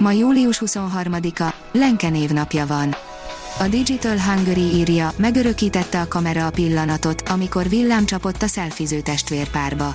[0.00, 2.94] Ma július 23-a, Lenke névnapja van.
[3.58, 9.94] A Digital Hungary írja, megörökítette a kamera a pillanatot, amikor villám csapott a szelfiző testvérpárba.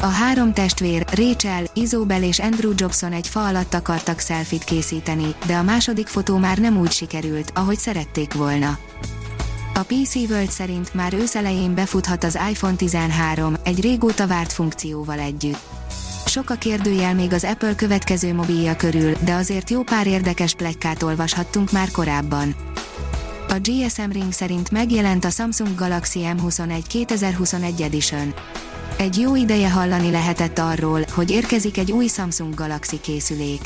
[0.00, 5.54] A három testvér, Rachel, Isobel és Andrew Jobson egy fa alatt akartak szelfit készíteni, de
[5.54, 8.78] a második fotó már nem úgy sikerült, ahogy szerették volna.
[9.74, 15.78] A PC World szerint már őszelején befuthat az iPhone 13, egy régóta várt funkcióval együtt.
[16.28, 21.02] Sok a kérdőjel még az Apple következő mobilja körül, de azért jó pár érdekes plegykát
[21.02, 22.54] olvashattunk már korábban.
[23.48, 28.34] A GSM Ring szerint megjelent a Samsung Galaxy M21 2021 Edition.
[28.96, 33.60] Egy jó ideje hallani lehetett arról, hogy érkezik egy új Samsung Galaxy készülék.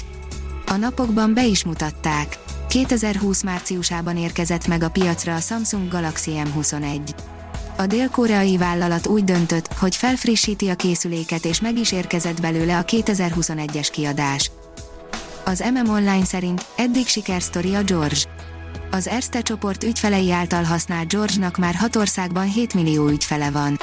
[0.66, 2.38] A napokban be is mutatták.
[2.68, 6.98] 2020 márciusában érkezett meg a piacra a Samsung Galaxy M21.
[7.76, 12.84] A dél-koreai vállalat úgy döntött, hogy felfrissíti a készüléket és meg is érkezett belőle a
[12.84, 14.50] 2021-es kiadás.
[15.44, 18.20] Az MM Online szerint eddig sikersztori a George.
[18.90, 23.78] Az Erste csoport ügyfelei által használt George-nak már hat országban 7 millió ügyfele van.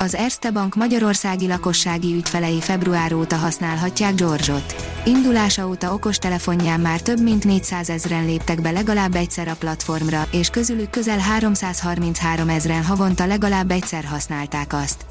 [0.00, 4.74] Az Erste Bank magyarországi lakossági ügyfelei február óta használhatják George-ot.
[5.04, 10.48] Indulása óta okostelefonján már több mint 400 ezren léptek be legalább egyszer a platformra, és
[10.48, 15.04] közülük közel 333 ezren havonta legalább egyszer használták azt.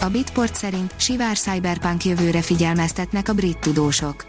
[0.00, 4.24] A Bitport szerint sivár cyberpunk jövőre figyelmeztetnek a brit tudósok.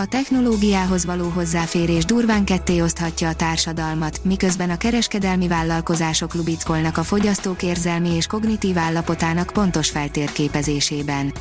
[0.00, 7.02] A technológiához való hozzáférés durván ketté oszthatja a társadalmat, miközben a kereskedelmi vállalkozások lubickolnak a
[7.02, 11.32] fogyasztók érzelmi és kognitív állapotának pontos feltérképezésében.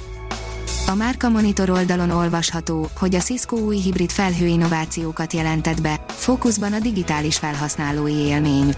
[0.87, 6.73] A Márka Monitor oldalon olvasható, hogy a Cisco új hibrid felhő innovációkat jelentett be, fókuszban
[6.73, 8.75] a digitális felhasználói élmény.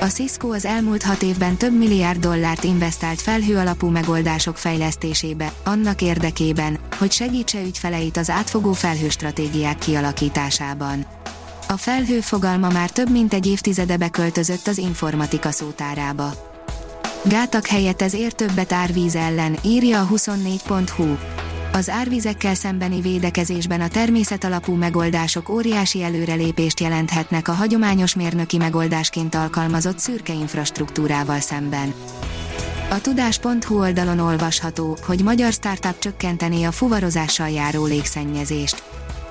[0.00, 6.02] A Cisco az elmúlt hat évben több milliárd dollárt investált felhő alapú megoldások fejlesztésébe, annak
[6.02, 11.06] érdekében, hogy segítse ügyfeleit az átfogó felhőstratégiák kialakításában.
[11.68, 16.30] A felhő fogalma már több mint egy évtizede beköltözött az informatika szótárába.
[17.24, 21.16] Gátak helyett ez ér többet árvíz ellen, írja a 24.hu.
[21.72, 29.34] Az árvizekkel szembeni védekezésben a természet alapú megoldások óriási előrelépést jelenthetnek a hagyományos mérnöki megoldásként
[29.34, 31.94] alkalmazott szürke infrastruktúrával szemben.
[32.90, 38.82] A tudás.hu oldalon olvasható, hogy magyar startup csökkenteni a fuvarozással járó légszennyezést.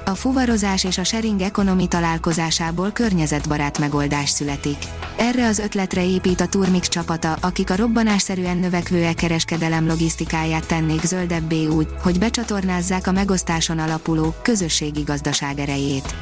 [0.08, 4.78] A fuvarozás és a sharing economy találkozásából környezetbarát megoldás születik.
[5.18, 11.66] Erre az ötletre épít a Turmix csapata, akik a robbanásszerűen növekvő e-kereskedelem logisztikáját tennék zöldebbé
[11.66, 16.16] úgy, hogy becsatornázzák a megosztáson alapuló, közösségi gazdaság erejét.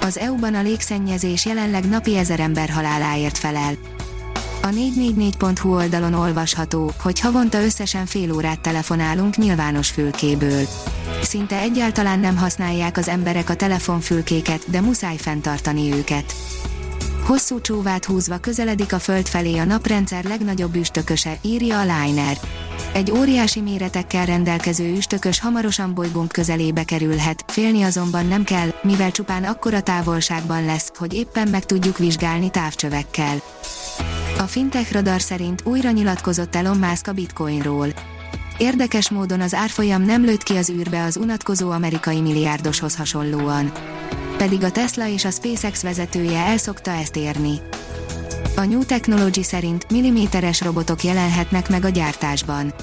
[0.00, 3.74] Az EU-ban a légszennyezés jelenleg napi ezer ember haláláért felel.
[4.62, 10.66] A 444.hu oldalon olvasható, hogy havonta összesen fél órát telefonálunk nyilvános fülkéből.
[11.22, 16.34] Szinte egyáltalán nem használják az emberek a telefonfülkéket, de muszáj fenntartani őket.
[17.24, 22.38] Hosszú csóvát húzva közeledik a Föld felé a naprendszer legnagyobb üstököse, írja a Liner.
[22.92, 29.44] Egy óriási méretekkel rendelkező üstökös hamarosan bolygónk közelébe kerülhet, félni azonban nem kell, mivel csupán
[29.44, 33.42] akkora távolságban lesz, hogy éppen meg tudjuk vizsgálni távcsövekkel.
[34.42, 37.88] A Fintech Radar szerint újra nyilatkozott Elon Musk a bitcoinról.
[38.58, 43.72] Érdekes módon az árfolyam nem lőtt ki az űrbe az unatkozó amerikai milliárdoshoz hasonlóan.
[44.36, 47.60] Pedig a Tesla és a SpaceX vezetője elszokta ezt érni.
[48.56, 52.74] A New Technology szerint milliméteres robotok jelenhetnek meg a gyártásban.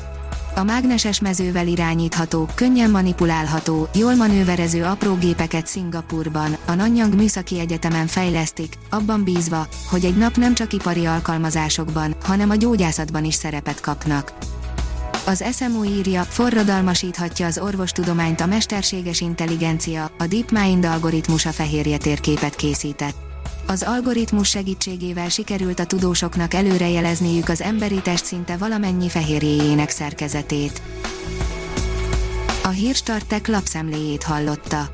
[0.60, 8.08] A mágneses mezővel irányítható, könnyen manipulálható, jól manőverező apró gépeket Szingapurban, a Nanyang Műszaki Egyetemen
[8.08, 13.80] fejlesztik, abban bízva, hogy egy nap nem csak ipari alkalmazásokban, hanem a gyógyászatban is szerepet
[13.80, 14.34] kapnak.
[15.26, 23.29] Az SMO írja, forradalmasíthatja az orvostudományt a mesterséges intelligencia, a DeepMind algoritmusa fehérje térképet készített.
[23.70, 30.82] Az algoritmus segítségével sikerült a tudósoknak előrejelezniük az emberi test szinte valamennyi fehérjéjének szerkezetét.
[32.64, 34.90] A hírstartek lapszemléjét hallotta.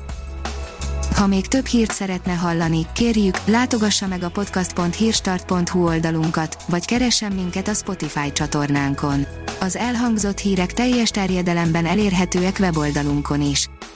[1.14, 7.68] Ha még több hírt szeretne hallani, kérjük, látogassa meg a podcast.hírstart.hu oldalunkat, vagy keressen minket
[7.68, 9.26] a Spotify csatornánkon.
[9.60, 13.68] Az elhangzott hírek teljes terjedelemben elérhetőek weboldalunkon is.